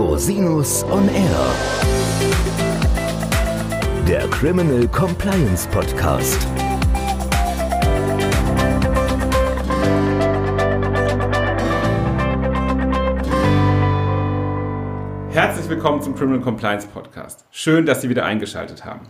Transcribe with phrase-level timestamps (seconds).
[0.00, 1.54] Rosinus on Air.
[4.08, 6.48] Der Criminal Compliance Podcast.
[15.32, 17.44] Herzlich willkommen zum Criminal Compliance Podcast.
[17.50, 19.06] Schön, dass Sie wieder eingeschaltet haben.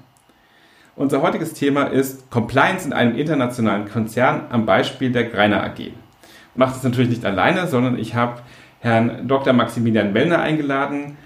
[0.97, 5.93] Unser heutiges Thema ist Compliance in einem internationalen Konzern am Beispiel der Greiner AG.
[6.57, 8.43] Mache das natürlich nicht alleine, sondern ich habe
[8.81, 9.53] Herrn Dr.
[9.53, 11.19] Maximilian Wellner eingeladen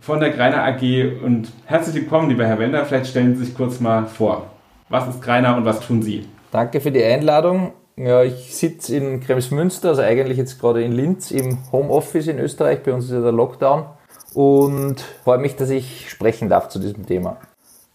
[0.00, 2.86] von der Greiner AG und herzlich willkommen, lieber Herr Wellner.
[2.86, 4.46] Vielleicht stellen Sie sich kurz mal vor.
[4.88, 6.26] Was ist Greiner und was tun Sie?
[6.50, 7.72] Danke für die Einladung.
[7.96, 12.82] Ja, ich sitze in Kremsmünster, also eigentlich jetzt gerade in Linz im Homeoffice in Österreich.
[12.82, 13.84] Bei uns ist ja der Lockdown
[14.32, 17.36] und freue mich, dass ich sprechen darf zu diesem Thema.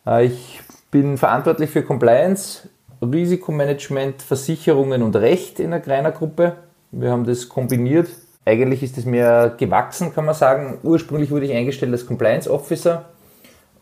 [0.05, 2.70] Äh, ich bin verantwortlich für Compliance,
[3.02, 6.54] Risikomanagement, Versicherungen und Recht in der Greiner Gruppe.
[6.91, 8.09] Wir haben das kombiniert.
[8.48, 10.78] Eigentlich ist es mir gewachsen, kann man sagen.
[10.82, 13.04] Ursprünglich wurde ich eingestellt als Compliance Officer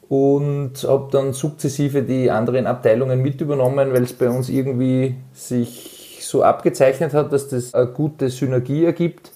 [0.10, 6.18] und habe dann sukzessive die anderen Abteilungen mit übernommen, weil es bei uns irgendwie sich
[6.22, 9.34] so abgezeichnet hat, dass das eine gute Synergie ergibt,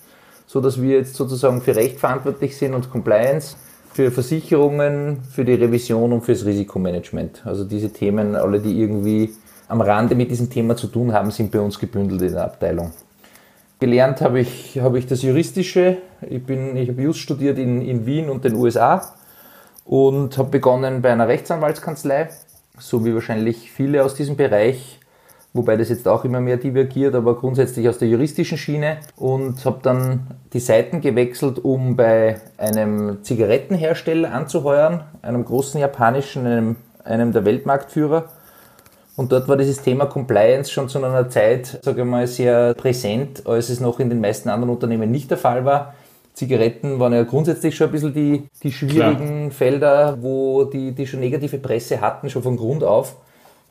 [0.48, 3.56] so dass wir jetzt sozusagen für Recht verantwortlich sind und Compliance
[3.94, 7.44] für Versicherungen, für die Revision und fürs Risikomanagement.
[7.46, 9.30] Also diese Themen, alle, die irgendwie
[9.68, 12.92] am Rande mit diesem Thema zu tun haben, sind bei uns gebündelt in der Abteilung.
[13.80, 15.98] Gelernt habe ich, habe ich das Juristische.
[16.22, 19.14] Ich, bin, ich habe Just studiert in, in Wien und den USA
[19.86, 22.30] und habe begonnen bei einer Rechtsanwaltskanzlei,
[22.78, 25.00] so wie wahrscheinlich viele aus diesem Bereich
[25.54, 29.80] wobei das jetzt auch immer mehr divergiert, aber grundsätzlich aus der juristischen Schiene und habe
[29.82, 37.46] dann die Seiten gewechselt, um bei einem Zigarettenhersteller anzuheuern, einem großen japanischen, einem, einem der
[37.46, 38.30] Weltmarktführer.
[39.20, 43.46] Und dort war dieses Thema Compliance schon zu einer Zeit, sage ich mal, sehr präsent,
[43.46, 45.94] als es noch in den meisten anderen Unternehmen nicht der Fall war.
[46.34, 49.52] Zigaretten waren ja grundsätzlich schon ein bisschen die, die schwierigen Klar.
[49.52, 53.18] Felder, wo die, die schon negative Presse hatten, schon von Grund auf.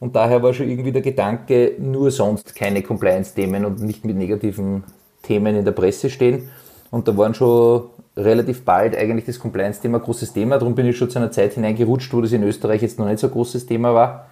[0.00, 4.84] Und daher war schon irgendwie der Gedanke, nur sonst keine Compliance-Themen und nicht mit negativen
[5.22, 6.50] Themen in der Presse stehen.
[6.90, 7.84] Und da waren schon
[8.18, 10.58] relativ bald eigentlich das Compliance-Thema ein großes Thema.
[10.58, 13.20] Darum bin ich schon zu einer Zeit hineingerutscht, wo das in Österreich jetzt noch nicht
[13.20, 14.26] so ein großes Thema war.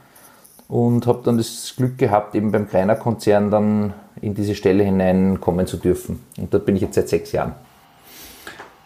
[0.69, 5.77] Und habe dann das Glück gehabt, eben beim Kreiner-Konzern dann in diese Stelle hineinkommen zu
[5.77, 6.25] dürfen.
[6.39, 7.55] Und dort bin ich jetzt seit sechs Jahren.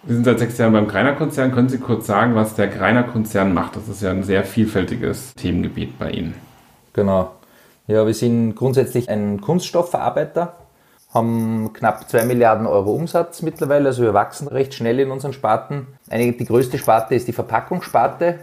[0.03, 1.53] Wir sind seit sechs Jahren beim Greiner-Konzern.
[1.53, 3.77] Können Sie kurz sagen, was der Greiner-Konzern macht?
[3.77, 6.35] Das ist ja ein sehr vielfältiges Themengebiet bei Ihnen.
[6.93, 7.33] Genau.
[7.87, 10.55] Ja, wir sind grundsätzlich ein Kunststoffverarbeiter,
[11.13, 15.87] haben knapp 2 Milliarden Euro Umsatz mittlerweile, also wir wachsen recht schnell in unseren Sparten.
[16.09, 18.39] Eine, die größte Sparte ist die Verpackungssparte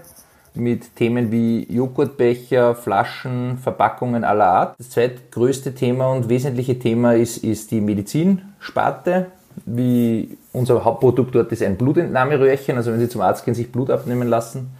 [0.59, 4.75] mit Themen wie Joghurtbecher, Flaschen, Verpackungen aller Art.
[4.77, 9.27] Das zweitgrößte Thema und wesentliche Thema ist, ist die Medizinsparte.
[9.65, 13.89] Wie unser Hauptprodukt dort ist ein Blutentnahmeröhrchen, also wenn Sie zum Arzt gehen, sich Blut
[13.89, 14.71] abnehmen lassen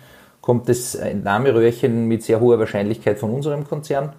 [0.47, 4.13] kommt das Entnahmeröhrchen mit sehr hoher Wahrscheinlichkeit von unserem Konzern.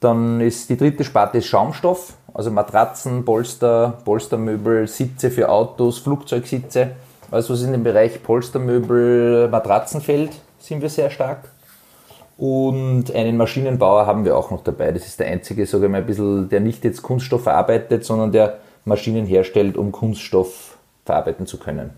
[0.00, 6.92] Dann ist die dritte Sparte Schaumstoff, also Matratzen, Polster, Polstermöbel, Sitze für Autos, Flugzeugsitze.
[7.30, 10.30] Also was in dem Bereich Polstermöbel, Matratzen fällt,
[10.68, 11.48] sind wir sehr stark.
[12.36, 14.92] Und einen Maschinenbauer haben wir auch noch dabei.
[14.92, 18.30] Das ist der einzige, sage ich mal, ein bisschen, der nicht jetzt Kunststoff verarbeitet, sondern
[18.30, 21.90] der Maschinen herstellt, um Kunststoff verarbeiten zu können.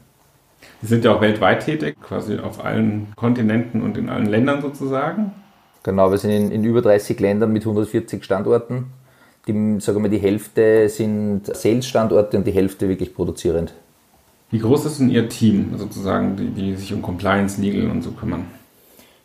[0.80, 5.32] Sie sind ja auch weltweit tätig, quasi auf allen Kontinenten und in allen Ländern sozusagen.
[5.82, 8.86] Genau, wir sind in, in über 30 Ländern mit 140 Standorten.
[9.46, 13.74] Die, sagen wir, die Hälfte sind Sales-Standorte und die Hälfte wirklich produzierend.
[14.50, 18.10] Wie groß ist denn Ihr Team sozusagen, die, die sich um Compliance, Legal und so
[18.12, 18.46] kümmern?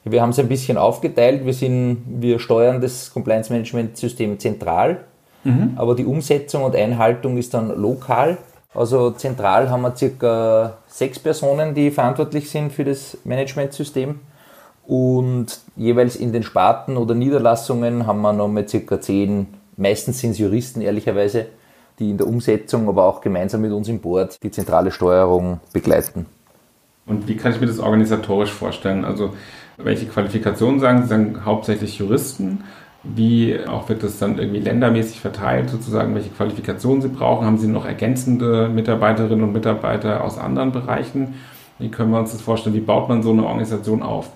[0.05, 1.45] Wir haben es ein bisschen aufgeteilt.
[1.45, 4.99] Wir, sind, wir steuern das Compliance-Management-System zentral,
[5.43, 5.73] mhm.
[5.75, 8.37] aber die Umsetzung und Einhaltung ist dann lokal.
[8.73, 14.19] Also zentral haben wir circa sechs Personen, die verantwortlich sind für das Managementsystem.
[14.85, 20.37] Und jeweils in den Sparten oder Niederlassungen haben wir nochmal circa zehn, meistens sind es
[20.37, 21.47] Juristen ehrlicherweise,
[21.97, 26.27] die in der Umsetzung, aber auch gemeinsam mit uns im Board die zentrale Steuerung begleiten.
[27.07, 29.05] Und wie kann ich mir das organisatorisch vorstellen?
[29.05, 29.31] Also
[29.77, 31.07] welche Qualifikationen sagen Sie?
[31.09, 32.63] sagen hauptsächlich Juristen
[33.13, 37.45] wie auch wird das dann irgendwie ländermäßig verteilt, sozusagen, welche Qualifikationen Sie brauchen?
[37.45, 41.35] Haben Sie noch ergänzende Mitarbeiterinnen und Mitarbeiter aus anderen Bereichen?
[41.77, 42.75] Wie können wir uns das vorstellen?
[42.75, 44.29] Wie baut man so eine Organisation auf?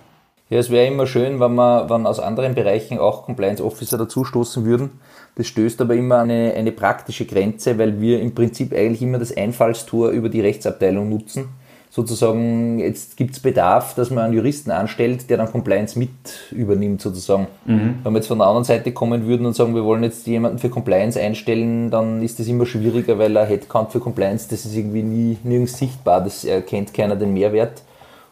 [0.50, 4.65] Ja, es wäre immer schön, wenn wir wenn aus anderen Bereichen auch Compliance Officer dazustoßen
[4.65, 5.00] würden.
[5.35, 9.19] Das stößt aber immer an eine, eine praktische Grenze, weil wir im Prinzip eigentlich immer
[9.19, 11.50] das Einfallstor über die Rechtsabteilung nutzen.
[11.89, 16.09] Sozusagen, jetzt gibt es Bedarf, dass man einen Juristen anstellt, der dann Compliance mit
[16.51, 17.47] übernimmt sozusagen.
[17.65, 17.95] Mhm.
[18.03, 20.59] Wenn wir jetzt von der anderen Seite kommen würden und sagen, wir wollen jetzt jemanden
[20.59, 24.75] für Compliance einstellen, dann ist das immer schwieriger, weil ein Headcount für Compliance, das ist
[24.75, 27.81] irgendwie nie nirgends sichtbar, das erkennt keiner den Mehrwert.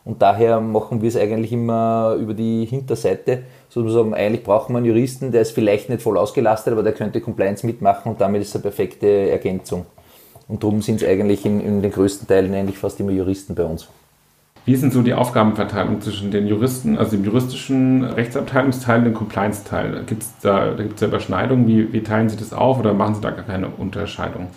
[0.05, 4.85] Und daher machen wir es eigentlich immer über die Hinterseite, sozusagen, eigentlich brauchen wir einen
[4.85, 8.49] Juristen, der ist vielleicht nicht voll ausgelastet, aber der könnte Compliance mitmachen und damit ist
[8.49, 9.85] es eine perfekte Ergänzung.
[10.47, 13.63] Und darum sind es eigentlich in, in, den größten Teilen eigentlich fast immer Juristen bei
[13.63, 13.87] uns.
[14.65, 19.13] Wie ist denn so die Aufgabenverteilung zwischen den Juristen, also dem juristischen Rechtsabteilungsteil und dem
[19.13, 20.03] Compliance-Teil?
[20.05, 21.67] Gibt es da, da gibt's da Überschneidungen?
[21.67, 24.47] Wie, wie teilen Sie das auf oder machen Sie da gar keine Unterscheidung?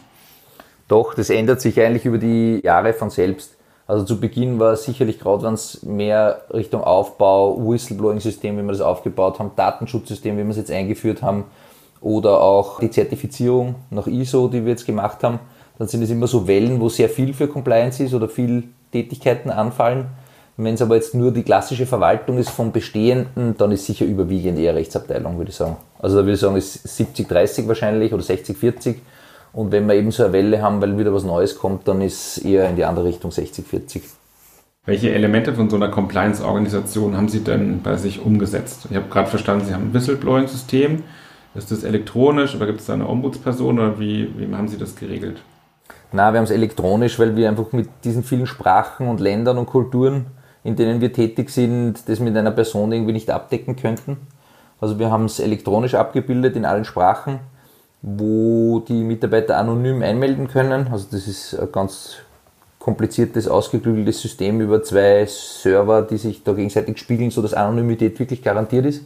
[0.89, 3.57] Doch, das ändert sich eigentlich über die Jahre von selbst.
[3.87, 8.73] Also zu Beginn war es sicherlich gerade, wenn es mehr Richtung Aufbau, Whistleblowing-System, wie wir
[8.73, 11.45] das aufgebaut haben, Datenschutzsystem, wie wir es jetzt eingeführt haben,
[12.01, 15.41] oder auch die Zertifizierung nach ISO, die wir jetzt gemacht haben
[15.81, 19.49] dann sind es immer so Wellen, wo sehr viel für Compliance ist oder viel Tätigkeiten
[19.49, 20.09] anfallen.
[20.59, 24.59] Wenn es aber jetzt nur die klassische Verwaltung ist vom Bestehenden, dann ist sicher überwiegend
[24.59, 25.79] eher Rechtsabteilung, würde ich sagen.
[25.99, 28.97] Also da würde ich sagen, ist 70-30 wahrscheinlich oder 60-40.
[29.55, 32.45] Und wenn wir eben so eine Welle haben, weil wieder was Neues kommt, dann ist
[32.45, 34.03] eher in die andere Richtung 60-40.
[34.85, 38.87] Welche Elemente von so einer Compliance-Organisation haben Sie denn bei sich umgesetzt?
[38.91, 41.05] Ich habe gerade verstanden, Sie haben ein Whistleblowing-System.
[41.55, 44.95] Ist das elektronisch oder gibt es da eine Ombudsperson oder wie, wie haben Sie das
[44.95, 45.41] geregelt?
[46.13, 49.67] Na, wir haben es elektronisch, weil wir einfach mit diesen vielen Sprachen und Ländern und
[49.67, 50.27] Kulturen,
[50.65, 54.17] in denen wir tätig sind, das mit einer Person irgendwie nicht abdecken könnten.
[54.81, 57.39] Also wir haben es elektronisch abgebildet in allen Sprachen,
[58.03, 60.89] wo die Mitarbeiter anonym einmelden können.
[60.91, 62.17] Also das ist ein ganz
[62.81, 68.87] kompliziertes, ausgeklügeltes System über zwei Server, die sich da gegenseitig spiegeln, sodass Anonymität wirklich garantiert
[68.87, 69.05] ist.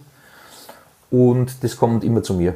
[1.10, 2.54] Und das kommt immer zu mir.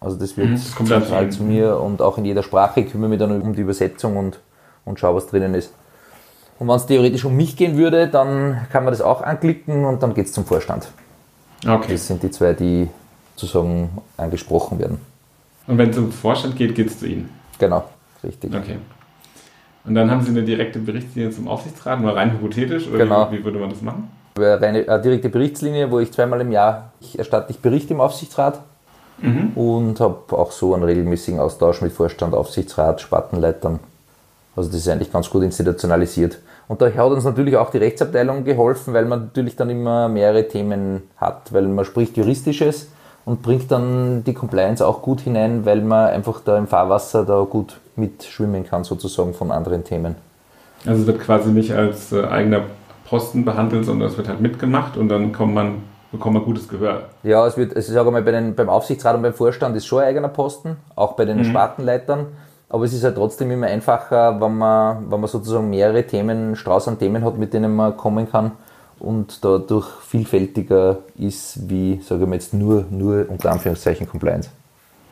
[0.00, 2.90] Also das wird mhm, das kommt zentral zu mir und auch in jeder Sprache ich
[2.90, 4.40] kümmere mich dann um die Übersetzung und,
[4.86, 5.74] und schaue, was drinnen ist.
[6.58, 10.02] Und wenn es theoretisch um mich gehen würde, dann kann man das auch anklicken und
[10.02, 10.88] dann geht es zum Vorstand.
[11.66, 11.92] Okay.
[11.92, 12.88] Das sind die zwei, die
[13.36, 15.00] sozusagen angesprochen werden.
[15.66, 17.30] Und wenn es um Vorstand geht, geht es zu Ihnen?
[17.58, 17.84] Genau,
[18.24, 18.54] richtig.
[18.54, 18.78] Okay.
[19.84, 22.88] Und dann haben Sie eine direkte Berichtslinie zum Aufsichtsrat, nur rein hypothetisch?
[22.88, 23.30] Oder genau.
[23.30, 24.10] wie, wie würde man das machen?
[24.36, 28.60] Eine, eine direkte Berichtslinie, wo ich zweimal im Jahr ich erstatte ich Bericht im Aufsichtsrat
[29.22, 29.52] mhm.
[29.54, 33.80] und habe auch so einen regelmäßigen Austausch mit Vorstand, Aufsichtsrat, Spartenleitern.
[34.56, 36.38] Also das ist eigentlich ganz gut institutionalisiert.
[36.68, 40.46] Und da hat uns natürlich auch die Rechtsabteilung geholfen, weil man natürlich dann immer mehrere
[40.46, 42.88] Themen hat, weil man spricht Juristisches
[43.24, 47.42] und bringt dann die Compliance auch gut hinein, weil man einfach da im Fahrwasser da
[47.42, 50.14] gut mitschwimmen kann, sozusagen von anderen Themen.
[50.86, 52.62] Also es wird quasi nicht als äh, eigener
[53.08, 57.04] Posten behandelt, sondern es wird halt mitgemacht und dann kommt man bekommen wir gutes Gehör.
[57.22, 59.86] Ja, es wird, also ich sage mal, bei den, beim Aufsichtsrat und beim Vorstand ist
[59.86, 61.44] schon ein eigener Posten, auch bei den mhm.
[61.44, 62.26] Spartenleitern.
[62.68, 66.86] Aber es ist halt trotzdem immer einfacher, wenn man, wenn man sozusagen mehrere Themen, Strauß
[66.88, 68.52] an Themen hat, mit denen man kommen kann
[69.00, 74.50] und dadurch vielfältiger ist, wie, sage ich mal jetzt, nur, nur unter Anführungszeichen Compliance.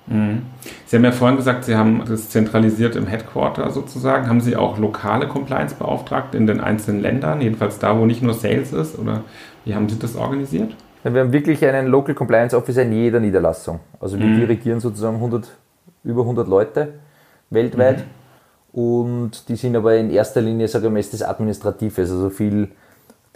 [0.07, 0.43] Mhm.
[0.87, 4.29] Sie haben ja vorhin gesagt, Sie haben das zentralisiert im Headquarter sozusagen.
[4.29, 8.73] Haben Sie auch lokale Compliance-Beauftragte in den einzelnen Ländern, jedenfalls da, wo nicht nur Sales
[8.73, 8.99] ist?
[8.99, 9.23] Oder
[9.65, 10.75] wie haben Sie das organisiert?
[11.03, 13.81] Wir haben wirklich einen Local Compliance Officer in jeder Niederlassung.
[14.01, 14.41] Also wir mhm.
[14.41, 15.49] dirigieren sozusagen 100,
[16.05, 16.95] über 100 Leute
[17.51, 17.99] weltweit.
[17.99, 18.81] Mhm.
[18.81, 22.69] Und die sind aber in erster Linie, sage ich mal, ist das Administratives, also viel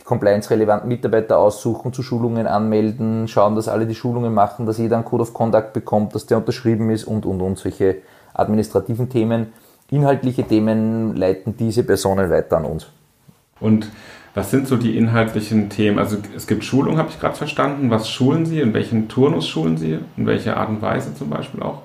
[0.05, 5.05] compliance-relevanten Mitarbeiter aussuchen, zu Schulungen anmelden, schauen, dass alle die Schulungen machen, dass jeder einen
[5.05, 7.99] Code of Conduct bekommt, dass der unterschrieben ist und, und, und solche
[8.35, 9.53] administrativen Themen.
[9.91, 12.87] Inhaltliche Themen leiten diese Personen weiter an uns.
[13.61, 13.89] Und
[14.35, 15.99] was sind so die inhaltlichen Themen?
[15.99, 17.91] Also es gibt Schulungen, habe ich gerade verstanden.
[17.91, 18.61] Was schulen Sie?
[18.61, 19.99] In welchen Turnus schulen Sie?
[20.17, 21.83] In welcher Art und Weise zum Beispiel auch?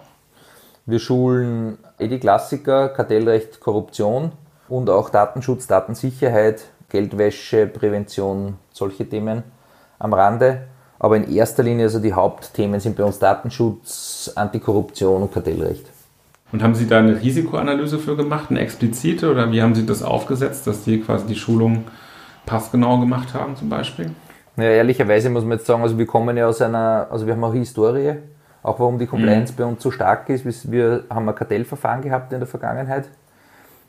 [0.86, 4.32] Wir schulen eh die Klassiker, Kartellrecht, Korruption
[4.70, 9.44] und auch Datenschutz, Datensicherheit, Geldwäsche, Prävention, solche Themen
[10.00, 10.68] am Rande.
[11.00, 15.86] Aber in erster Linie, also die Hauptthemen sind bei uns Datenschutz, Antikorruption und Kartellrecht.
[16.54, 20.02] Und haben Sie da eine Risikoanalyse für gemacht, eine explizite, oder wie haben Sie das
[20.02, 21.84] aufgesetzt, dass Sie quasi die Schulung
[22.48, 24.10] passgenau gemacht haben zum Beispiel?
[24.56, 27.44] Ja, ehrlicherweise muss man jetzt sagen, also wir kommen ja aus einer, also wir haben
[27.44, 28.16] auch Historie,
[28.64, 29.58] auch warum die Compliance mhm.
[29.58, 30.72] bei uns so stark ist.
[30.72, 33.08] Wir haben ein Kartellverfahren gehabt in der Vergangenheit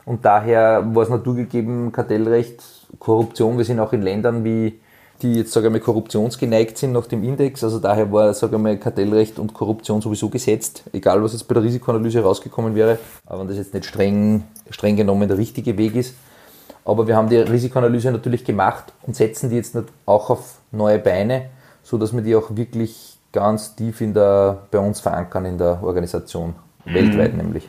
[0.04, 2.62] und daher war es naturgegeben, Kartellrecht,
[2.98, 4.78] Korruption, wir sind auch in Ländern wie
[5.22, 7.64] die jetzt, sage ich mal, korruptionsgeneigt sind nach dem Index.
[7.64, 11.54] Also daher war, sage ich mal, Kartellrecht und Korruption sowieso gesetzt, egal was jetzt bei
[11.54, 12.98] der Risikoanalyse rausgekommen wäre.
[13.26, 16.14] Aber wenn das jetzt nicht streng, streng genommen der richtige Weg ist.
[16.88, 19.76] Aber wir haben die Risikoanalyse natürlich gemacht und setzen die jetzt
[20.06, 21.50] auch auf neue Beine,
[21.82, 25.82] so dass wir die auch wirklich ganz tief in der, bei uns verankern in der
[25.82, 26.54] Organisation,
[26.86, 26.94] mhm.
[26.94, 27.68] weltweit nämlich.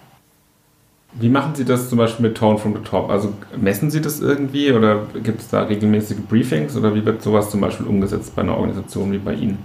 [1.11, 3.09] Wie machen Sie das zum Beispiel mit Tone from the Top?
[3.09, 7.49] Also messen Sie das irgendwie oder gibt es da regelmäßige Briefings oder wie wird sowas
[7.49, 9.57] zum Beispiel umgesetzt bei einer Organisation wie bei Ihnen?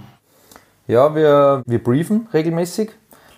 [0.85, 2.89] Ja, wir, wir briefen regelmäßig,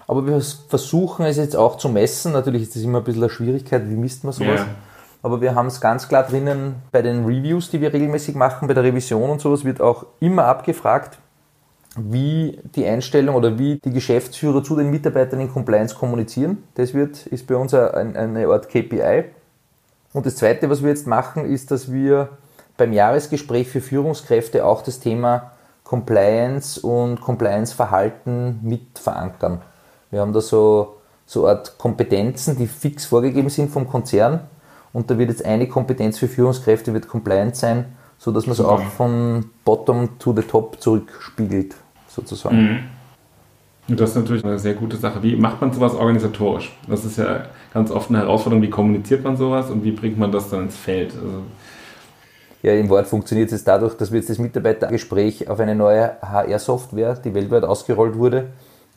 [0.07, 2.31] aber wir versuchen es jetzt auch zu messen.
[2.31, 4.61] Natürlich ist das immer ein bisschen eine Schwierigkeit, wie misst man sowas.
[4.61, 4.67] Ja.
[5.27, 8.73] Aber wir haben es ganz klar drinnen bei den Reviews, die wir regelmäßig machen, bei
[8.73, 11.17] der Revision und sowas, wird auch immer abgefragt,
[11.97, 16.63] wie die Einstellung oder wie die Geschäftsführer zu den Mitarbeitern in Compliance kommunizieren.
[16.75, 19.25] Das wird, ist bei uns eine, Art KPI.
[20.13, 22.29] Und das Zweite, was wir jetzt machen, ist, dass wir
[22.77, 25.51] beim Jahresgespräch für Führungskräfte auch das Thema
[25.83, 29.61] Compliance und Compliance-Verhalten mit verankern.
[30.09, 34.47] Wir haben da so, so eine Art Kompetenzen, die fix vorgegeben sind vom Konzern.
[34.93, 37.85] Und da wird jetzt eine Kompetenz für Führungskräfte wird Compliance sein,
[38.17, 41.75] sodass man es auch von Bottom to the Top zurückspiegelt,
[42.07, 42.87] sozusagen.
[43.87, 43.95] Mhm.
[43.95, 45.23] Das ist natürlich eine sehr gute Sache.
[45.23, 46.75] Wie macht man sowas organisatorisch?
[46.87, 48.61] Das ist ja ganz oft eine Herausforderung.
[48.61, 51.13] Wie kommuniziert man sowas und wie bringt man das dann ins Feld?
[51.13, 51.43] Also
[52.63, 57.15] ja, im Wort funktioniert es dadurch, dass wir jetzt das Mitarbeitergespräch auf eine neue HR-Software,
[57.15, 58.47] die weltweit ausgerollt wurde,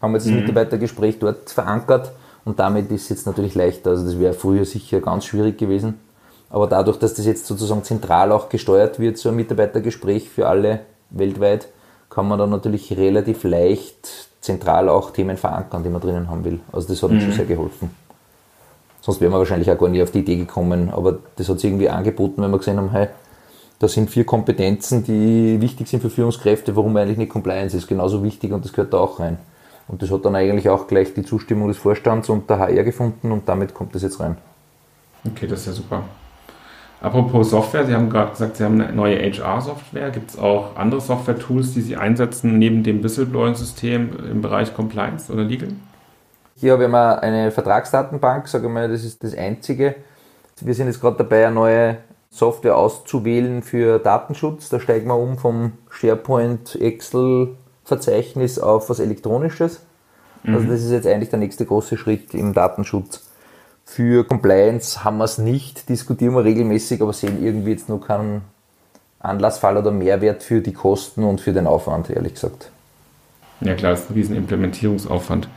[0.01, 0.41] haben wir jetzt das mhm.
[0.41, 2.11] Mitarbeitergespräch dort verankert
[2.45, 3.91] und damit ist es jetzt natürlich leichter.
[3.91, 6.01] Also das wäre früher sicher ganz schwierig gewesen.
[6.49, 10.81] Aber dadurch, dass das jetzt sozusagen zentral auch gesteuert wird, so ein Mitarbeitergespräch für alle
[11.11, 11.69] weltweit,
[12.09, 16.61] kann man dann natürlich relativ leicht zentral auch Themen verankern, die man drinnen haben will.
[16.73, 17.27] Also das hat uns mhm.
[17.27, 17.91] schon sehr geholfen.
[19.01, 20.91] Sonst wären wir wahrscheinlich auch gar nie auf die Idee gekommen.
[20.91, 23.09] Aber das hat sich irgendwie angeboten, wenn wir gesehen haben, hey,
[23.79, 27.87] da sind vier Kompetenzen, die wichtig sind für Führungskräfte, warum eigentlich nicht Compliance ist.
[27.87, 29.39] Genauso wichtig und das gehört da auch rein.
[29.91, 33.33] Und das hat dann eigentlich auch gleich die Zustimmung des Vorstands und der HR gefunden
[33.33, 34.37] und damit kommt das jetzt rein.
[35.27, 36.05] Okay, das ist ja super.
[37.01, 40.11] Apropos Software, Sie haben gerade gesagt, Sie haben eine neue HR-Software.
[40.11, 45.43] Gibt es auch andere Software-Tools, die Sie einsetzen neben dem Whistleblowing-System im Bereich Compliance oder
[45.43, 45.71] Legal?
[46.57, 49.97] Hier haben wir eine Vertragsdatenbank, sage ich mal, das ist das Einzige.
[50.61, 51.97] Wir sind jetzt gerade dabei, eine neue
[52.29, 54.69] Software auszuwählen für Datenschutz.
[54.69, 57.57] Da steigen wir um vom SharePoint Excel
[57.91, 59.81] Verzeichnis auf was Elektronisches.
[60.45, 60.55] Also mhm.
[60.55, 63.27] Also das ist jetzt eigentlich der nächste große Schritt im Datenschutz.
[63.85, 68.43] Für Compliance haben wir es nicht, diskutieren wir regelmäßig, aber sehen irgendwie jetzt noch keinen
[69.19, 72.71] Anlassfall oder Mehrwert für die Kosten und für den Aufwand, ehrlich gesagt.
[73.61, 75.49] Ja klar, das ist ein riesen Implementierungsaufwand.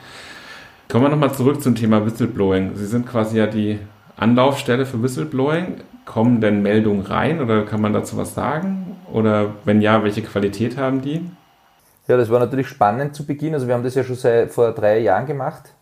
[0.89, 2.75] Kommen wir nochmal zurück zum Thema Whistleblowing.
[2.75, 3.79] Sie sind quasi ja die
[4.17, 5.75] Anlaufstelle für Whistleblowing.
[6.05, 8.97] Kommen denn Meldungen rein oder kann man dazu was sagen?
[9.11, 11.21] Oder wenn ja, welche Qualität haben die?
[12.07, 13.53] Ja, das war natürlich spannend zu Beginn.
[13.53, 15.73] Also wir haben das ja schon seit vor drei Jahren gemacht.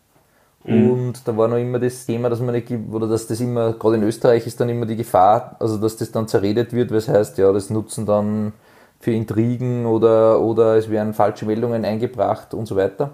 [0.63, 0.91] Mhm.
[0.91, 3.95] Und da war noch immer das Thema, dass man nicht, oder dass das immer, gerade
[3.95, 7.07] in Österreich ist dann immer die Gefahr, also dass das dann zerredet wird, weil es
[7.07, 8.53] heißt, ja, das nutzen dann
[8.99, 13.09] für Intrigen oder, oder es werden falsche Meldungen eingebracht und so weiter.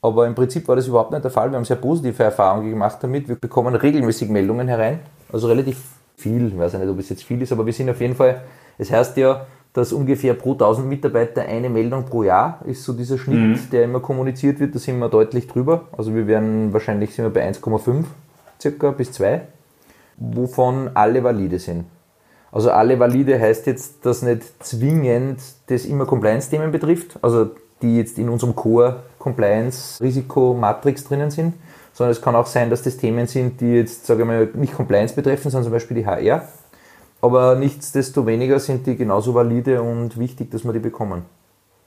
[0.00, 1.50] Aber im Prinzip war das überhaupt nicht der Fall.
[1.50, 3.28] Wir haben sehr positive Erfahrungen gemacht damit.
[3.28, 5.82] Wir bekommen regelmäßig Meldungen herein, also relativ
[6.16, 6.48] viel.
[6.48, 8.42] Ich weiß nicht, ob es jetzt viel ist, aber wir sind auf jeden Fall,
[8.78, 9.46] es heißt ja,
[9.76, 13.70] dass ungefähr pro 1000 Mitarbeiter eine Meldung pro Jahr ist so dieser Schnitt, mhm.
[13.70, 14.74] der immer kommuniziert wird.
[14.74, 15.82] Da sind wir deutlich drüber.
[15.96, 18.04] Also wir werden wahrscheinlich sind wir bei 1,5
[18.58, 19.42] circa bis 2,
[20.16, 21.84] wovon alle valide sind.
[22.50, 27.50] Also alle valide heißt jetzt, dass nicht zwingend das immer Compliance-Themen betrifft, also
[27.82, 31.52] die jetzt in unserem Core Compliance-Risikomatrix drinnen sind,
[31.92, 34.74] sondern es kann auch sein, dass das Themen sind, die jetzt, sage ich mal, nicht
[34.74, 36.48] Compliance betreffen, sondern zum Beispiel die HR
[37.20, 41.24] aber nichtsdestoweniger sind die genauso valide und wichtig, dass wir die bekommen.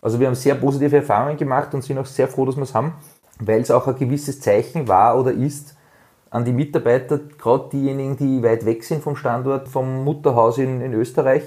[0.01, 2.73] Also wir haben sehr positive Erfahrungen gemacht und sind auch sehr froh, dass wir es
[2.73, 2.93] haben,
[3.39, 5.75] weil es auch ein gewisses Zeichen war oder ist
[6.29, 10.93] an die Mitarbeiter, gerade diejenigen, die weit weg sind vom Standort, vom Mutterhaus in, in
[10.93, 11.43] Österreich,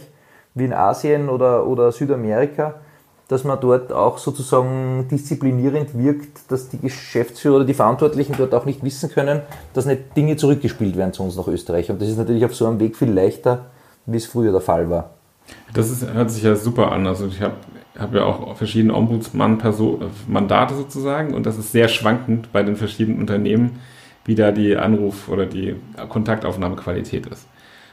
[0.54, 2.80] wie in Asien oder, oder Südamerika,
[3.32, 8.66] dass man dort auch sozusagen disziplinierend wirkt, dass die Geschäftsführer oder die Verantwortlichen dort auch
[8.66, 9.40] nicht wissen können,
[9.72, 11.90] dass nicht Dinge zurückgespielt werden zu uns nach Österreich.
[11.90, 13.66] Und das ist natürlich auf so einem Weg viel leichter,
[14.04, 15.10] wie es früher der Fall war.
[15.72, 17.06] Das ist, hört sich ja super an.
[17.06, 17.54] Also ich habe
[17.98, 23.80] hab ja auch verschiedene Ombudsmann-Mandate sozusagen und das ist sehr schwankend bei den verschiedenen Unternehmen,
[24.26, 25.76] wie da die Anruf- oder die
[26.10, 27.46] Kontaktaufnahmequalität ist.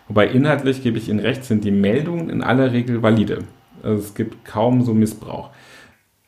[0.10, 3.39] Wobei inhaltlich, gebe ich Ihnen recht, sind die Meldungen in aller Regel valide.
[3.84, 5.50] Also es gibt kaum so Missbrauch.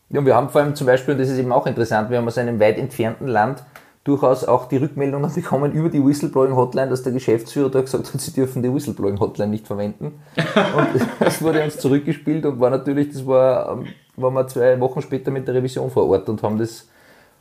[0.09, 2.17] Ja, und wir haben vor allem zum Beispiel, und das ist eben auch interessant, wir
[2.17, 3.63] haben aus einem weit entfernten Land
[4.03, 8.33] durchaus auch die Rückmeldung bekommen über die Whistleblowing-Hotline, dass der Geschäftsführer da gesagt hat, sie
[8.33, 10.21] dürfen die Whistleblowing-Hotline nicht verwenden.
[10.35, 10.87] Und
[11.19, 15.31] das wurde uns zurückgespielt und war natürlich, das war, ähm, waren wir zwei Wochen später
[15.31, 16.87] mit der Revision vor Ort und haben das,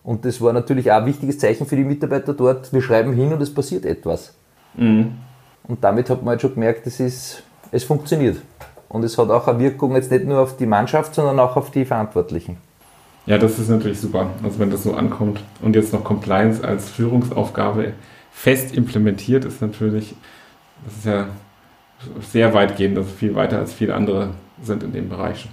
[0.03, 2.73] und das war natürlich auch ein wichtiges Zeichen für die Mitarbeiter dort.
[2.73, 4.35] Wir schreiben hin und es passiert etwas.
[4.75, 5.13] Mhm.
[5.65, 8.39] Und damit hat man halt schon gemerkt, es ist, es funktioniert.
[8.91, 11.71] Und es hat auch eine Wirkung jetzt nicht nur auf die Mannschaft, sondern auch auf
[11.71, 12.57] die Verantwortlichen.
[13.25, 15.41] Ja, das ist natürlich super, also wenn das so ankommt.
[15.63, 17.93] Und jetzt noch Compliance als Führungsaufgabe
[18.33, 20.17] fest implementiert, ist natürlich,
[20.85, 21.29] das ist ja
[22.21, 24.31] sehr weitgehend, also viel weiter als viele andere
[24.61, 25.49] sind in dem Bereich.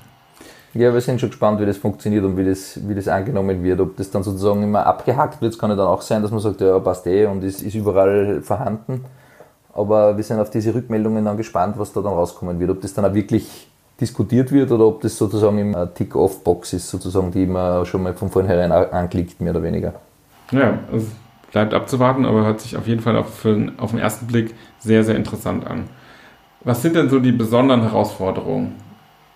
[0.73, 3.79] Ja, wir sind schon gespannt, wie das funktioniert und wie das, wie das angenommen wird.
[3.79, 6.61] Ob das dann sozusagen immer abgehackt wird, kann ja dann auch sein, dass man sagt,
[6.61, 9.05] ja, passt eh und ist, ist überall vorhanden.
[9.77, 12.71] Aber wir sind auf diese Rückmeldungen dann gespannt, was da dann rauskommen wird.
[12.71, 13.67] Ob das dann auch wirklich
[14.01, 18.29] diskutiert wird oder ob das sozusagen immer Tick-Off-Box ist, sozusagen, die man schon mal von
[18.29, 19.93] vornherein anklickt, mehr oder weniger.
[20.51, 21.05] Ja, es
[21.51, 23.45] bleibt abzuwarten, aber hört sich auf jeden Fall auf,
[23.77, 25.83] auf den ersten Blick sehr, sehr interessant an.
[26.63, 28.75] Was sind denn so die besonderen Herausforderungen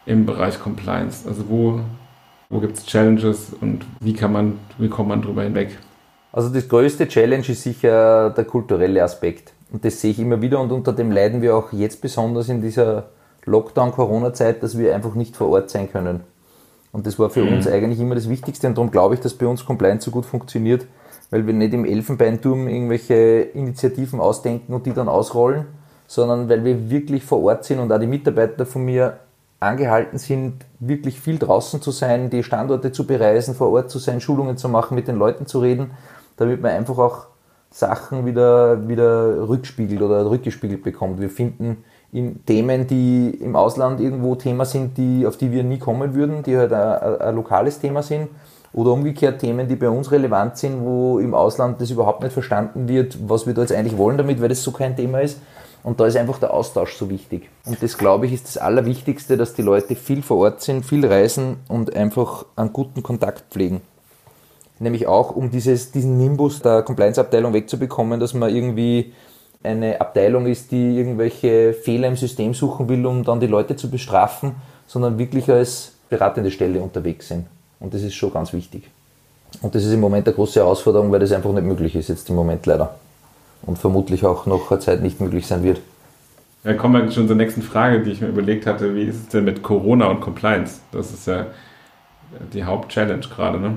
[0.07, 1.27] im Bereich Compliance?
[1.27, 1.81] Also wo,
[2.50, 5.77] wo gibt es Challenges und wie kann man, wie kommt man drüber hinweg?
[6.33, 9.53] Also das größte Challenge ist sicher der kulturelle Aspekt.
[9.72, 12.62] Und das sehe ich immer wieder und unter dem leiden wir auch jetzt besonders in
[12.62, 13.10] dieser
[13.46, 16.22] Lockdown-Corona-Zeit, dass wir einfach nicht vor Ort sein können.
[16.92, 17.54] Und das war für mhm.
[17.54, 20.25] uns eigentlich immer das Wichtigste und darum glaube ich, dass bei uns Compliance so gut
[20.25, 20.86] funktioniert,
[21.30, 23.16] weil wir nicht im Elfenbeinturm irgendwelche
[23.54, 25.68] Initiativen ausdenken und die dann ausrollen,
[26.06, 29.20] sondern weil wir wirklich vor Ort sind und auch die Mitarbeiter von mir
[29.62, 34.20] angehalten sind, wirklich viel draußen zu sein, die Standorte zu bereisen, vor Ort zu sein,
[34.20, 35.92] Schulungen zu machen, mit den Leuten zu reden,
[36.36, 37.28] damit man einfach auch
[37.72, 41.20] Sachen wieder, wieder rückspiegelt oder rückgespiegelt bekommt.
[41.22, 45.80] Wir finden in Themen, die im Ausland irgendwo Thema sind, die, auf die wir nie
[45.80, 48.28] kommen würden, die halt ein, ein lokales Thema sind,
[48.74, 52.88] oder umgekehrt Themen, die bei uns relevant sind, wo im Ausland das überhaupt nicht verstanden
[52.88, 55.40] wird, was wir da jetzt eigentlich wollen damit, weil das so kein Thema ist.
[55.84, 57.50] Und da ist einfach der Austausch so wichtig.
[57.66, 61.06] Und das, glaube ich, ist das Allerwichtigste, dass die Leute viel vor Ort sind, viel
[61.06, 63.82] reisen und einfach einen guten Kontakt pflegen.
[64.81, 69.13] Nämlich auch, um dieses, diesen Nimbus der Compliance-Abteilung wegzubekommen, dass man irgendwie
[69.61, 73.91] eine Abteilung ist, die irgendwelche Fehler im System suchen will, um dann die Leute zu
[73.91, 74.55] bestrafen,
[74.88, 77.45] sondern wirklich als beratende Stelle unterwegs sind.
[77.79, 78.89] Und das ist schon ganz wichtig.
[79.61, 82.27] Und das ist im Moment eine große Herausforderung, weil das einfach nicht möglich ist, jetzt
[82.31, 82.95] im Moment leider
[83.63, 85.79] und vermutlich auch noch eine Zeit nicht möglich sein wird.
[86.63, 88.95] Ja, kommen wir schon zur nächsten Frage, die ich mir überlegt hatte.
[88.95, 90.79] Wie ist es denn mit Corona und Compliance?
[90.91, 91.45] Das ist ja
[92.53, 93.75] die Hauptchallenge gerade, ne?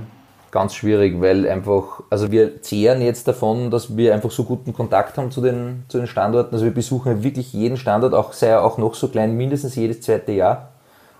[0.54, 5.18] Ganz schwierig, weil einfach, also wir zehren jetzt davon, dass wir einfach so guten Kontakt
[5.18, 6.54] haben zu den, zu den Standorten.
[6.54, 10.02] Also wir besuchen wirklich jeden Standort, auch sei er auch noch so klein, mindestens jedes
[10.02, 10.68] zweite Jahr.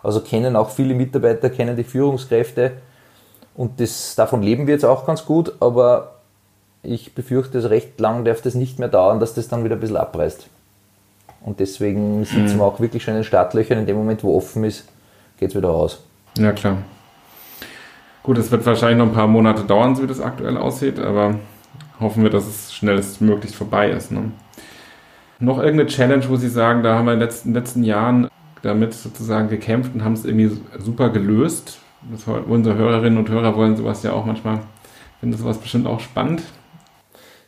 [0.04, 2.74] Also kennen auch viele Mitarbeiter, kennen die Führungskräfte
[3.56, 6.12] und das, davon leben wir jetzt auch ganz gut, aber
[6.84, 9.80] ich befürchte, dass recht lang darf das nicht mehr dauern, dass das dann wieder ein
[9.80, 10.46] bisschen abreißt.
[11.44, 12.58] Und deswegen sitzen mhm.
[12.58, 13.78] wir auch wirklich schon in den Startlöchern.
[13.78, 14.84] In dem Moment, wo offen ist,
[15.40, 15.98] geht es wieder raus.
[16.38, 16.78] Ja, klar.
[18.24, 21.34] Gut, es wird wahrscheinlich noch ein paar Monate dauern, so wie das aktuell aussieht, aber
[22.00, 24.10] hoffen wir, dass es schnellstmöglich vorbei ist.
[24.10, 24.32] Ne?
[25.38, 28.28] Noch irgendeine Challenge, wo Sie sagen, da haben wir in den letzten, letzten Jahren
[28.62, 31.78] damit sozusagen gekämpft und haben es irgendwie super gelöst.
[32.10, 34.60] Das, unsere Hörerinnen und Hörer wollen sowas ja auch manchmal,
[35.20, 36.42] finden sowas bestimmt auch spannend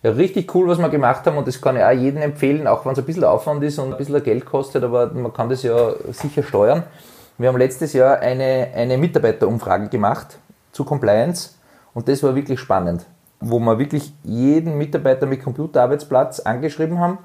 [0.02, 2.84] ja, richtig cool, was wir gemacht haben und das kann ich auch jedem empfehlen, auch
[2.84, 5.62] wenn es ein bisschen Aufwand ist und ein bisschen Geld kostet, aber man kann das
[5.62, 6.84] ja sicher steuern.
[7.38, 10.38] Wir haben letztes Jahr eine, eine Mitarbeiterumfrage gemacht
[10.76, 11.50] zu Compliance
[11.94, 13.06] und das war wirklich spannend,
[13.40, 17.18] wo wir wirklich jeden Mitarbeiter mit Computerarbeitsplatz angeschrieben haben,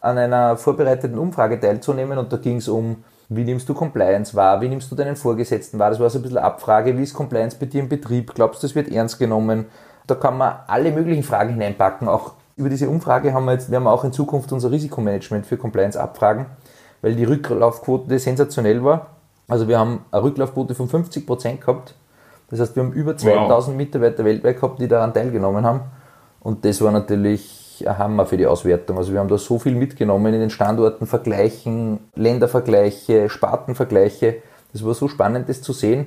[0.00, 4.60] an einer vorbereiteten Umfrage teilzunehmen und da ging es um wie nimmst du Compliance wahr?
[4.60, 5.90] Wie nimmst du deinen Vorgesetzten wahr?
[5.90, 6.98] Das war so ein bisschen Abfrage.
[6.98, 8.34] Wie ist Compliance bei dir im Betrieb?
[8.34, 9.66] Glaubst du, das wird ernst genommen?
[10.08, 12.08] Da kann man alle möglichen Fragen hineinpacken.
[12.08, 15.56] Auch über diese Umfrage haben wir jetzt, werden wir auch in Zukunft unser Risikomanagement für
[15.56, 16.46] Compliance abfragen,
[17.02, 19.06] weil die Rücklaufquote sensationell war.
[19.46, 21.94] Also wir haben eine Rücklaufquote von 50 Prozent gehabt.
[22.50, 23.76] Das heißt, wir haben über 2000 wow.
[23.76, 25.82] Mitarbeiter weltweit gehabt, die daran teilgenommen haben.
[26.40, 28.98] Und das war natürlich ein Hammer für die Auswertung.
[28.98, 34.36] Also wir haben da so viel mitgenommen in den Standorten, Vergleichen, Ländervergleiche, Spartenvergleiche.
[34.72, 36.06] Das war so spannend, das zu sehen.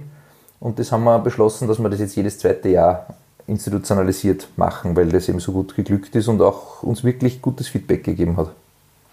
[0.59, 3.07] Und das haben wir beschlossen, dass wir das jetzt jedes zweite Jahr
[3.47, 8.03] institutionalisiert machen, weil das eben so gut geglückt ist und auch uns wirklich gutes Feedback
[8.03, 8.49] gegeben hat.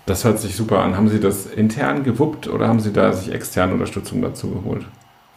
[0.07, 0.97] Das hört sich super an.
[0.97, 4.85] Haben Sie das intern gewuppt oder haben Sie da sich externe Unterstützung dazu geholt?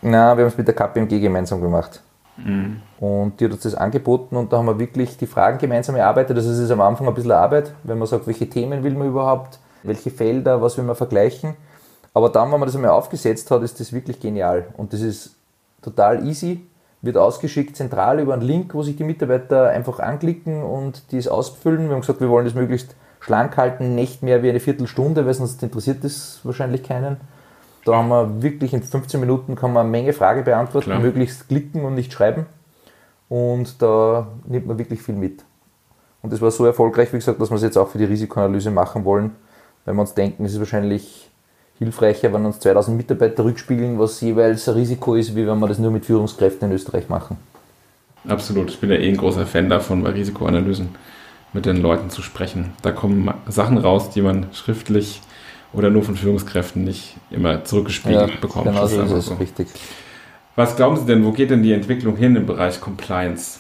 [0.03, 2.01] Na, wir haben es mit der KPMG gemeinsam gemacht.
[2.37, 2.81] Mhm.
[2.99, 6.35] Und die hat uns das angeboten und da haben wir wirklich die Fragen gemeinsam erarbeitet.
[6.35, 9.07] Also es ist am Anfang ein bisschen Arbeit, wenn man sagt, welche Themen will man
[9.07, 11.55] überhaupt, welche Felder, was will man vergleichen.
[12.13, 14.67] Aber dann, wenn man das einmal aufgesetzt hat, ist das wirklich genial.
[14.77, 15.35] Und das ist
[15.81, 16.61] total easy
[17.03, 21.89] wird ausgeschickt zentral über einen Link, wo sich die Mitarbeiter einfach anklicken und dies ausfüllen.
[21.89, 25.33] Wir haben gesagt, wir wollen das möglichst schlank halten, nicht mehr wie eine Viertelstunde, weil
[25.33, 27.17] sonst interessiert das wahrscheinlich keinen.
[27.85, 30.99] Da haben wir wirklich in 15 Minuten kann man eine Menge Frage beantworten, Klar.
[30.99, 32.45] möglichst klicken und nicht schreiben.
[33.29, 35.43] Und da nimmt man wirklich viel mit.
[36.21, 38.71] Und das war so erfolgreich, wie gesagt, dass wir es jetzt auch für die Risikoanalyse
[38.71, 39.31] machen wollen,
[39.83, 41.29] weil wir uns denken, es ist wahrscheinlich
[41.79, 45.79] hilfreicher, wenn uns 2000 Mitarbeiter rückspiegeln, was jeweils ein Risiko ist, wie wenn wir das
[45.79, 47.37] nur mit Führungskräften in Österreich machen.
[48.25, 48.69] Absolut.
[48.69, 50.95] Ich bin ja eh ein großer Fan davon bei Risikoanalysen.
[51.51, 52.73] mit den Leuten zu sprechen.
[52.81, 55.21] Da kommen Sachen raus, die man schriftlich
[55.73, 58.65] oder nur von Führungskräften nicht immer zurückgespiegelt ja, bekommt.
[58.65, 59.33] Genau so ist es, so.
[59.35, 59.67] richtig.
[60.55, 63.59] Was glauben Sie denn, wo geht denn die Entwicklung hin im Bereich Compliance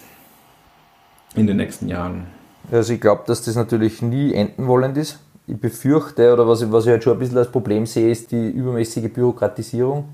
[1.35, 2.27] in den nächsten Jahren?
[2.71, 5.19] Also ich glaube, dass das natürlich nie enden wollend ist.
[5.47, 8.31] Ich befürchte, oder was ich, was ich halt schon ein bisschen als Problem sehe, ist
[8.31, 10.05] die übermäßige Bürokratisierung.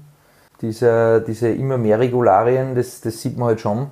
[0.61, 3.87] Diese, diese immer mehr Regularien, das, das sieht man halt schon.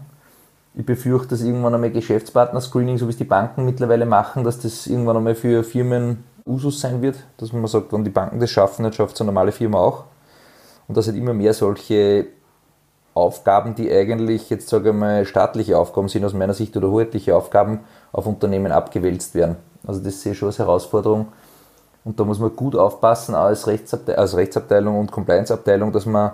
[0.76, 4.88] Ich befürchte, dass irgendwann einmal Geschäftspartner-Screening, so wie es die Banken mittlerweile machen, dass das
[4.88, 8.84] irgendwann einmal für Firmen Usus sein wird, dass man sagt, wenn die Banken das schaffen,
[8.84, 10.06] dann schafft es eine normale Firma auch.
[10.88, 12.28] Und dass halt immer mehr solche
[13.14, 17.36] Aufgaben, die eigentlich jetzt sage ich mal staatliche Aufgaben sind aus meiner Sicht oder hoheitliche
[17.36, 17.80] Aufgaben
[18.12, 19.58] auf Unternehmen abgewälzt werden.
[19.86, 21.28] Also das sehe ich schon als Herausforderung.
[22.06, 26.32] Und da muss man gut aufpassen, als, Rechtsabte als Rechtsabteilung und Compliance-Abteilung, dass man,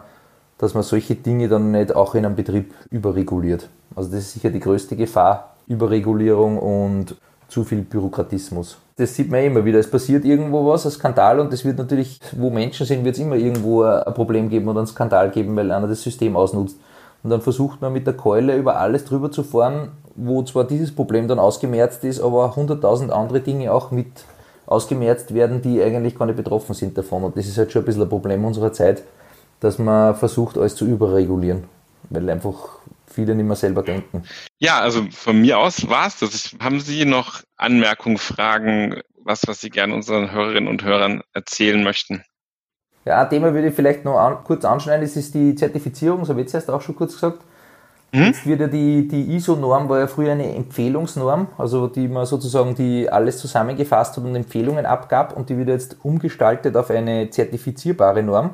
[0.57, 3.69] dass man solche Dinge dann nicht auch in einem Betrieb überreguliert.
[3.95, 7.15] Also das ist sicher die größte Gefahr, Überregulierung und
[7.53, 8.77] zu viel Bürokratismus.
[8.95, 9.79] Das sieht man immer wieder.
[9.79, 13.21] Es passiert irgendwo was, ein Skandal, und es wird natürlich, wo Menschen sind, wird es
[13.21, 16.77] immer irgendwo ein Problem geben oder einen Skandal geben, weil einer das System ausnutzt.
[17.23, 20.93] Und dann versucht man mit der Keule über alles drüber zu fahren, wo zwar dieses
[20.93, 24.07] Problem dann ausgemerzt ist, aber hunderttausend andere Dinge auch mit
[24.65, 27.23] ausgemerzt werden, die eigentlich gar nicht betroffen sind davon.
[27.23, 29.03] Und das ist halt schon ein bisschen ein Problem unserer Zeit,
[29.59, 31.63] dass man versucht, alles zu überregulieren,
[32.09, 32.79] weil einfach
[33.13, 34.23] viele nicht mehr selber denken.
[34.59, 36.55] Ja, also von mir aus war es das.
[36.59, 42.23] Haben Sie noch Anmerkungen, Fragen, was, was Sie gerne unseren Hörerinnen und Hörern erzählen möchten?
[43.05, 46.29] Ja, ein Thema würde ich vielleicht noch an, kurz anschneiden, das ist die Zertifizierung, so
[46.29, 47.39] habe ich jetzt auch schon kurz gesagt.
[48.13, 48.25] Hm?
[48.25, 52.75] Jetzt wird ja die, die ISO-Norm war ja früher eine Empfehlungsnorm, also die man sozusagen
[52.75, 58.21] die alles zusammengefasst hat und Empfehlungen abgab und die wird jetzt umgestaltet auf eine zertifizierbare
[58.21, 58.51] Norm.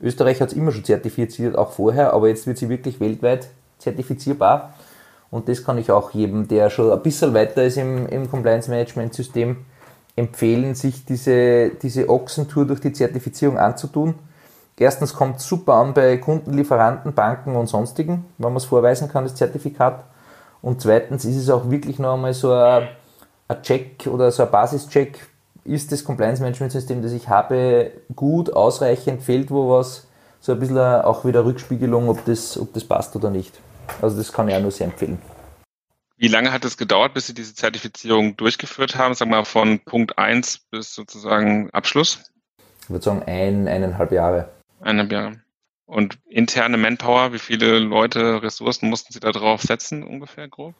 [0.00, 3.48] Österreich hat es immer schon zertifiziert, auch vorher, aber jetzt wird sie wirklich weltweit
[3.80, 4.74] zertifizierbar.
[5.30, 9.56] Und das kann ich auch jedem, der schon ein bisschen weiter ist im, im Compliance-Management-System,
[10.16, 14.14] empfehlen, sich diese, diese Ochsentour durch die Zertifizierung anzutun.
[14.76, 19.08] Erstens kommt es super an bei Kunden, Lieferanten, Banken und sonstigen, wenn man es vorweisen
[19.08, 20.04] kann, das Zertifikat.
[20.62, 22.88] Und zweitens ist es auch wirklich noch einmal so ein,
[23.48, 25.26] ein Check oder so ein Basischeck.
[25.64, 30.06] Ist das Compliance-Management-System, das ich habe, gut, ausreichend, fehlt wo was?
[30.40, 33.60] So ein bisschen auch wieder Rückspiegelung, ob das, ob das passt oder nicht.
[34.00, 35.18] Also das kann ich auch nur sehr empfehlen.
[36.16, 39.14] Wie lange hat es gedauert, bis Sie diese Zertifizierung durchgeführt haben?
[39.14, 42.30] Sagen wir mal von Punkt 1 bis sozusagen Abschluss?
[42.82, 44.50] Ich würde sagen ein, eineinhalb Jahre.
[44.80, 45.40] Eineinhalb Jahre.
[45.86, 50.74] Und interne Manpower, wie viele Leute, Ressourcen mussten Sie da drauf setzen ungefähr grob?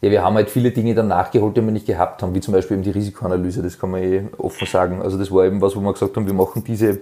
[0.00, 2.52] Ja, wir haben halt viele Dinge dann nachgeholt, die wir nicht gehabt haben, wie zum
[2.52, 5.00] Beispiel eben die Risikoanalyse, das kann man eh offen sagen.
[5.00, 7.00] Also das war eben was, wo wir gesagt haben, wir machen diese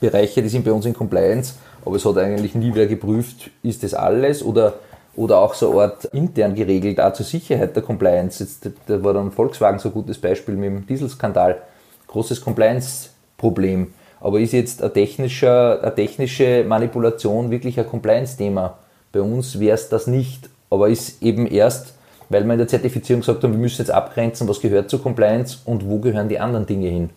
[0.00, 1.54] Bereiche, die sind bei uns in Compliance
[1.86, 4.74] aber es hat eigentlich nie wer geprüft, ist das alles oder,
[5.14, 8.42] oder auch so eine Art intern geregelt, auch zur Sicherheit der Compliance.
[8.42, 11.62] Jetzt, da war dann Volkswagen so ein gutes Beispiel mit dem Dieselskandal.
[12.08, 13.94] Großes Compliance-Problem.
[14.20, 18.78] Aber ist jetzt eine, technische, eine technische Manipulation wirklich ein Compliance-Thema?
[19.12, 21.94] Bei uns wäre es das nicht, aber ist eben erst,
[22.30, 25.58] weil wir in der Zertifizierung gesagt haben, wir müssen jetzt abgrenzen, was gehört zur Compliance
[25.64, 27.10] und wo gehören die anderen Dinge hin.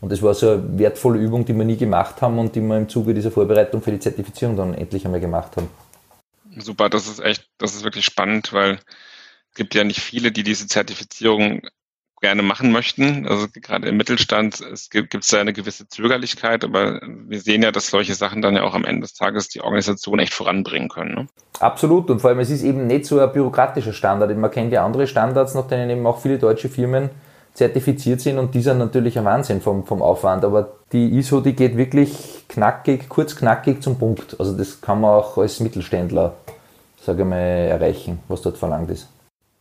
[0.00, 2.76] Und das war so eine wertvolle Übung, die wir nie gemacht haben und die wir
[2.76, 5.68] im Zuge dieser Vorbereitung für die Zertifizierung dann endlich einmal gemacht haben.
[6.56, 8.78] Super, das ist echt, das ist wirklich spannend, weil
[9.50, 11.62] es gibt ja nicht viele, die diese Zertifizierung
[12.20, 13.26] gerne machen möchten.
[13.28, 17.70] Also gerade im Mittelstand es gibt es da eine gewisse Zögerlichkeit, aber wir sehen ja,
[17.70, 21.14] dass solche Sachen dann ja auch am Ende des Tages die Organisation echt voranbringen können.
[21.14, 21.26] Ne?
[21.60, 24.36] Absolut und vor allem es ist eben nicht so ein bürokratischer Standard.
[24.36, 27.10] Man kennt ja andere Standards, nach denen eben auch viele deutsche Firmen
[27.58, 30.44] zertifiziert sind und die sind natürlich ein Wahnsinn vom, vom Aufwand.
[30.44, 34.36] Aber die ISO, die geht wirklich knackig, kurz knackig zum Punkt.
[34.38, 36.36] Also das kann man auch als Mittelständler,
[37.02, 39.08] sage ich mal, erreichen, was dort verlangt ist.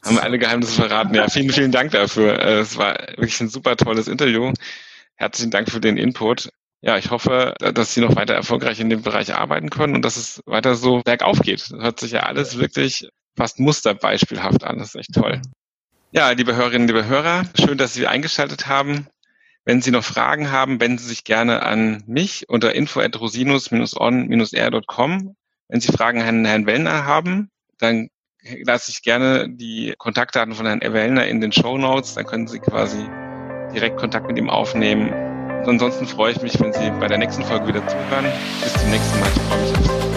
[0.06, 1.16] Haben wir alle Geheimnisse verraten.
[1.16, 2.40] Ja, vielen, vielen Dank dafür.
[2.40, 4.54] Äh, es war wirklich ein super tolles Interview.
[5.16, 6.50] Herzlichen Dank für den Input.
[6.82, 10.16] Ja, ich hoffe, dass Sie noch weiter erfolgreich in dem Bereich arbeiten können und dass
[10.16, 11.72] es weiter so bergauf geht.
[11.72, 14.78] Das hört sich ja alles wirklich fast musterbeispielhaft an.
[14.78, 15.42] Das ist echt toll.
[16.12, 19.08] Ja, liebe Hörerinnen, liebe Hörer, schön, dass Sie eingeschaltet haben.
[19.66, 25.36] Wenn Sie noch Fragen haben, wenden Sie sich gerne an mich unter info@rosinus-on-r.com.
[25.68, 28.08] Wenn Sie Fragen an Herrn Wellner haben, dann
[28.64, 32.14] lasse ich gerne die Kontaktdaten von Herrn Wellner in den Show Notes.
[32.14, 33.06] Dann können Sie quasi
[33.74, 35.10] direkt Kontakt mit ihm aufnehmen.
[35.10, 38.32] Und ansonsten freue ich mich, wenn Sie bei der nächsten Folge wieder zuhören.
[38.64, 39.28] Bis zum nächsten Mal.
[39.28, 40.17] Ich freue mich auf Sie.